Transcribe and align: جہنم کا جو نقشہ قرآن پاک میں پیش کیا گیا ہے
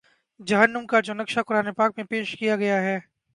جہنم 0.39 0.85
کا 0.87 0.99
جو 0.99 1.13
نقشہ 1.13 1.39
قرآن 1.47 1.73
پاک 1.73 1.93
میں 1.97 2.05
پیش 2.05 2.35
کیا 2.39 2.55
گیا 2.55 2.81
ہے 2.81 2.99